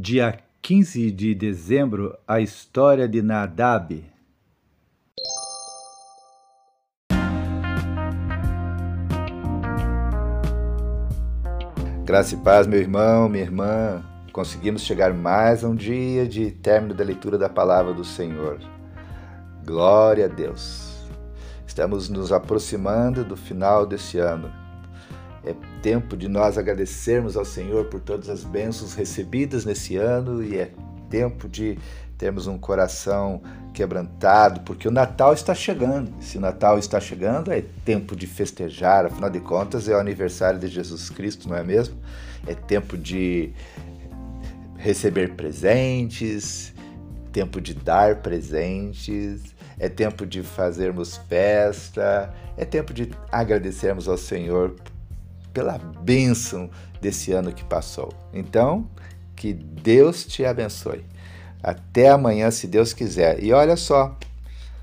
[0.00, 4.04] Dia 15 de dezembro, a história de Nadab.
[12.04, 14.04] Graça e paz, meu irmão, minha irmã.
[14.32, 18.60] Conseguimos chegar mais a um dia de término da leitura da palavra do Senhor.
[19.66, 21.08] Glória a Deus.
[21.66, 24.67] Estamos nos aproximando do final desse ano.
[25.48, 30.58] É tempo de nós agradecermos ao Senhor por todas as bênçãos recebidas nesse ano e
[30.58, 30.70] é
[31.08, 31.78] tempo de
[32.18, 33.40] termos um coração
[33.72, 36.12] quebrantado, porque o Natal está chegando.
[36.20, 40.60] Se o Natal está chegando, é tempo de festejar, afinal de contas, é o aniversário
[40.60, 41.96] de Jesus Cristo, não é mesmo?
[42.46, 43.54] É tempo de
[44.76, 46.74] receber presentes,
[47.32, 54.74] tempo de dar presentes, é tempo de fazermos festa, é tempo de agradecermos ao Senhor
[55.52, 56.70] pela bênção
[57.00, 58.12] desse ano que passou.
[58.32, 58.88] Então,
[59.34, 61.04] que Deus te abençoe.
[61.62, 63.42] Até amanhã, se Deus quiser.
[63.42, 64.16] E olha só,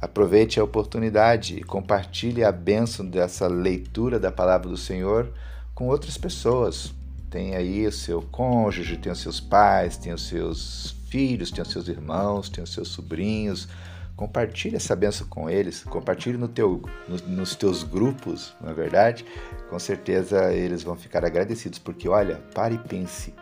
[0.00, 5.32] aproveite a oportunidade e compartilhe a bênção dessa leitura da palavra do Senhor
[5.74, 6.92] com outras pessoas.
[7.30, 11.70] Tem aí o seu cônjuge, tem os seus pais, tem os seus filhos, tem os
[11.70, 13.68] seus irmãos, tem os seus sobrinhos.
[14.16, 19.26] Compartilhe essa benção com eles, compartilhe no teu, no, nos teus grupos, não é verdade?
[19.68, 23.34] Com certeza eles vão ficar agradecidos, porque olha, pare e pense.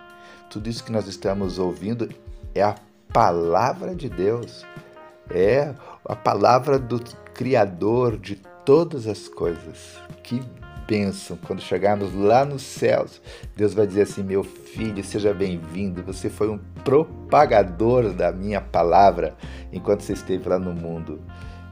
[0.50, 2.08] Tudo isso que nós estamos ouvindo
[2.54, 2.74] é a
[3.12, 4.66] palavra de Deus,
[5.30, 5.72] é
[6.04, 6.98] a palavra do
[7.32, 9.96] Criador de todas as coisas.
[10.24, 10.42] Que
[11.46, 13.20] quando chegarmos lá nos céus.
[13.56, 16.02] Deus vai dizer assim: meu filho, seja bem-vindo.
[16.02, 19.34] Você foi um propagador da minha palavra
[19.72, 21.20] enquanto você esteve lá no mundo.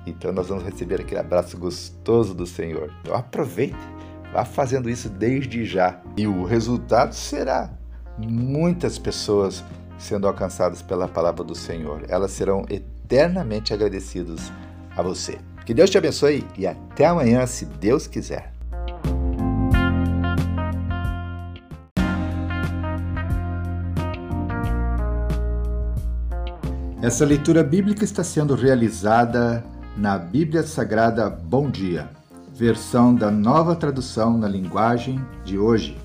[0.07, 2.91] Então nós vamos receber aquele abraço gostoso do Senhor.
[3.01, 3.77] Então aproveite,
[4.33, 6.01] vá fazendo isso desde já.
[6.17, 7.71] E o resultado será
[8.19, 9.63] muitas pessoas
[9.99, 12.03] sendo alcançadas pela palavra do Senhor.
[12.09, 14.51] Elas serão eternamente agradecidas
[14.97, 15.39] a você.
[15.65, 18.52] Que Deus te abençoe e até amanhã, se Deus quiser.
[27.03, 29.65] Essa leitura bíblica está sendo realizada
[29.97, 32.09] na Bíblia Sagrada Bom Dia,
[32.55, 35.99] versão da nova tradução na linguagem de hoje.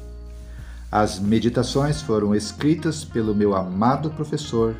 [0.91, 4.75] As meditações foram escritas pelo meu amado professor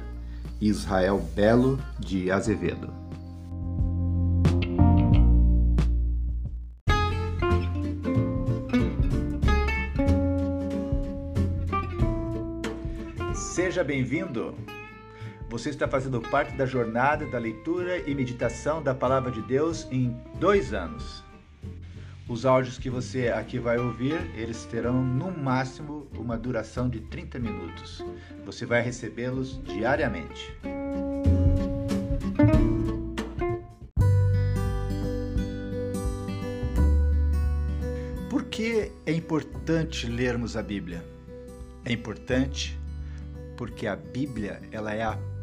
[0.60, 2.92] Israel Belo de Azevedo.
[13.36, 14.56] Seja bem-vindo!
[15.50, 20.14] Você está fazendo parte da jornada da leitura e meditação da Palavra de Deus em
[20.38, 21.24] dois anos.
[22.28, 27.40] Os áudios que você aqui vai ouvir, eles terão no máximo uma duração de 30
[27.40, 28.04] minutos.
[28.46, 30.54] Você vai recebê-los diariamente.
[38.30, 41.06] Por que é importante lermos a Bíblia?
[41.86, 42.78] É importante
[43.58, 45.18] porque a Bíblia, ela é a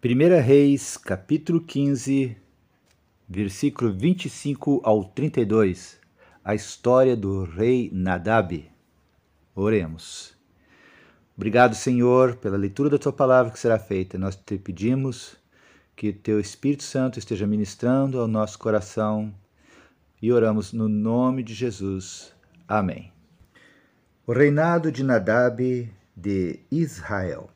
[0.00, 2.36] Primeira Reis, capítulo 15,
[3.28, 5.98] versículo 25 ao 32.
[6.44, 8.70] A história do rei Nadab.
[9.56, 10.36] Oremos.
[11.36, 14.16] Obrigado, Senhor, pela leitura da tua palavra que será feita.
[14.16, 15.36] Nós te pedimos
[15.96, 19.34] que teu Espírito Santo esteja ministrando ao nosso coração
[20.22, 22.32] e oramos no nome de Jesus.
[22.68, 23.12] Amém.
[24.24, 27.50] O reinado de Nadab de Israel.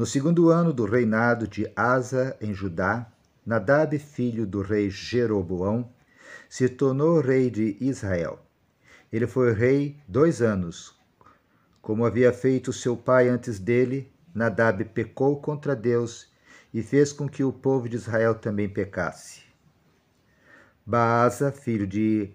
[0.00, 3.06] No segundo ano do reinado de Asa em Judá,
[3.44, 5.92] Nadab, filho do rei Jeroboão,
[6.48, 8.40] se tornou rei de Israel.
[9.12, 10.98] Ele foi rei dois anos.
[11.82, 16.32] Como havia feito seu pai antes dele, Nadab pecou contra Deus
[16.72, 19.42] e fez com que o povo de Israel também pecasse.
[20.86, 22.30] Baasa, filho de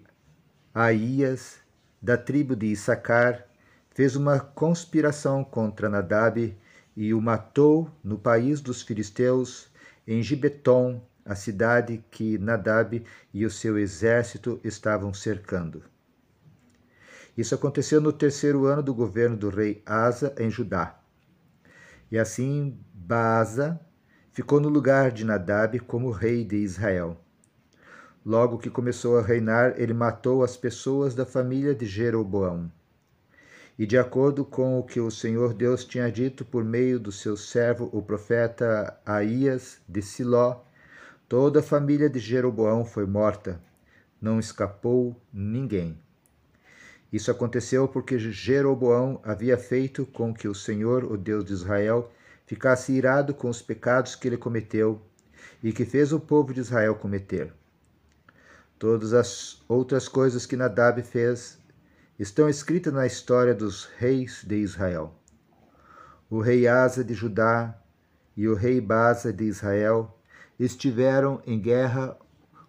[0.72, 1.58] Aías,
[2.00, 3.44] da tribo de Issacar,
[3.90, 6.56] fez uma conspiração contra Nadab
[6.96, 9.68] e o matou no país dos filisteus,
[10.06, 13.04] em Gibeton, a cidade que Nadab
[13.34, 15.82] e o seu exército estavam cercando.
[17.36, 20.98] Isso aconteceu no terceiro ano do governo do rei Asa em Judá.
[22.10, 23.78] E assim Baasa
[24.32, 27.20] ficou no lugar de Nadab como rei de Israel.
[28.24, 32.70] Logo que começou a reinar, ele matou as pessoas da família de Jeroboão.
[33.78, 37.36] E de acordo com o que o Senhor Deus tinha dito por meio do seu
[37.36, 40.62] servo, o profeta Aías de Siló,
[41.28, 43.60] toda a família de Jeroboão foi morta,
[44.20, 45.98] não escapou ninguém.
[47.12, 52.10] Isso aconteceu porque Jeroboão havia feito com que o Senhor, o Deus de Israel,
[52.46, 55.02] ficasse irado com os pecados que ele cometeu
[55.62, 57.52] e que fez o povo de Israel cometer.
[58.78, 61.58] Todas as outras coisas que Nadab fez
[62.18, 65.14] estão escritas na história dos reis de Israel.
[66.30, 67.78] O rei Asa de Judá
[68.36, 70.18] e o rei Baza de Israel
[70.58, 72.16] estiveram em guerra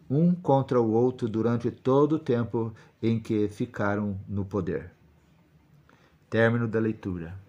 [0.09, 4.91] um contra o outro durante todo o tempo em que ficaram no poder.
[6.29, 7.46] Término da leitura.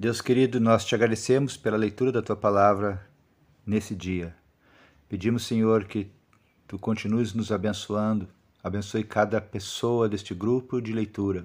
[0.00, 3.06] Deus querido, nós te agradecemos pela leitura da tua palavra
[3.66, 4.34] nesse dia.
[5.06, 6.10] Pedimos, Senhor, que
[6.66, 8.26] tu continues nos abençoando,
[8.64, 11.44] abençoe cada pessoa deste grupo de leitura,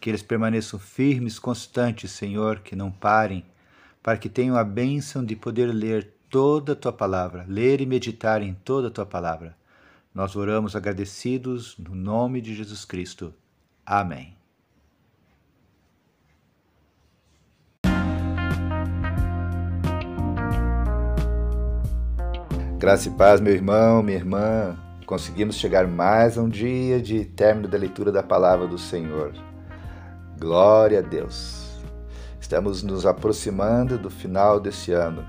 [0.00, 3.44] que eles permaneçam firmes, constantes, Senhor, que não parem,
[4.02, 8.42] para que tenham a bênção de poder ler toda a tua palavra, ler e meditar
[8.42, 9.56] em toda a tua palavra.
[10.12, 13.32] Nós oramos agradecidos no nome de Jesus Cristo.
[13.86, 14.36] Amém.
[22.78, 24.76] Graça e paz, meu irmão, minha irmã.
[25.06, 29.32] Conseguimos chegar mais a um dia de término da leitura da palavra do Senhor.
[30.38, 31.80] Glória a Deus.
[32.38, 35.24] Estamos nos aproximando do final desse ano.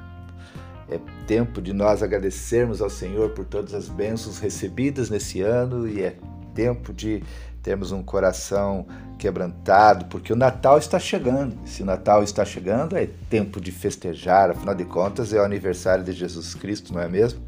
[0.89, 6.01] É tempo de nós agradecermos ao Senhor por todas as bênçãos recebidas nesse ano e
[6.01, 6.17] é
[6.53, 7.23] tempo de
[7.67, 8.87] termos um coração
[9.19, 11.59] quebrantado, porque o Natal está chegando.
[11.67, 16.01] Se o Natal está chegando, é tempo de festejar, afinal de contas, é o aniversário
[16.01, 17.41] de Jesus Cristo, não é mesmo?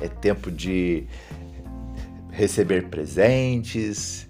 [0.00, 1.06] É tempo de
[2.30, 4.26] receber presentes,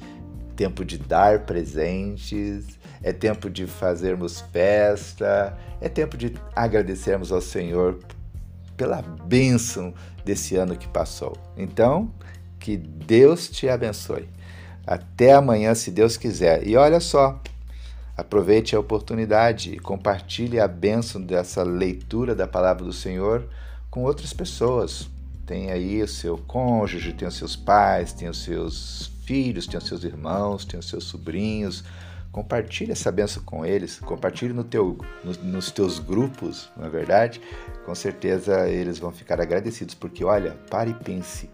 [0.57, 2.67] tempo de dar presentes,
[3.01, 8.01] é tempo de fazermos festa, é tempo de agradecermos ao Senhor
[8.77, 9.95] pela bênção
[10.25, 11.39] desse ano que passou.
[11.57, 12.11] Então,
[12.59, 14.29] que Deus te abençoe.
[14.87, 16.67] Até amanhã, se Deus quiser.
[16.67, 17.41] E olha só,
[18.17, 23.49] aproveite a oportunidade e compartilhe a bênção dessa leitura da palavra do Senhor
[23.91, 25.09] com outras pessoas.
[25.45, 29.87] Tem aí o seu cônjuge, tem os seus pais, tem os seus filhos, tem os
[29.87, 31.83] seus irmãos, tem os seus sobrinhos.
[32.31, 37.41] Compartilhe essa benção com eles, compartilhe no teu, no, nos teus grupos, não é verdade?
[37.85, 41.49] Com certeza eles vão ficar agradecidos, porque olha, pare e pense.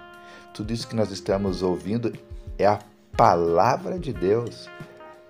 [0.52, 2.12] Tudo isso que nós estamos ouvindo
[2.58, 2.80] é a
[3.16, 4.68] palavra de Deus,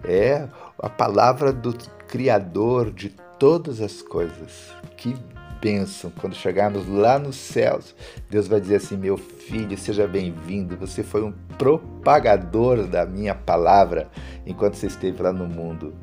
[0.04, 0.48] é
[0.78, 1.76] a palavra do
[2.08, 4.74] Criador de todas as coisas.
[4.96, 5.16] Que
[5.60, 6.12] bênção!
[6.20, 7.94] Quando chegarmos lá nos céus,
[8.28, 10.76] Deus vai dizer assim: meu filho, seja bem-vindo.
[10.76, 14.10] Você foi um propagador da minha palavra
[14.46, 15.94] enquanto você esteve lá no mundo.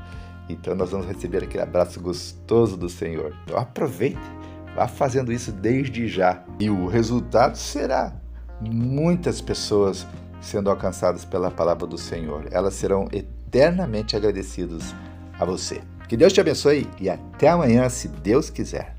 [0.49, 3.35] Então nós vamos receber aquele abraço gostoso do Senhor.
[3.43, 4.19] Então aproveite,
[4.75, 6.43] vá fazendo isso desde já.
[6.59, 8.13] E o resultado será
[8.59, 10.07] muitas pessoas
[10.41, 12.47] sendo alcançadas pela palavra do Senhor.
[12.51, 14.93] Elas serão eternamente agradecidas
[15.39, 15.81] a você.
[16.07, 18.98] Que Deus te abençoe e até amanhã, se Deus quiser.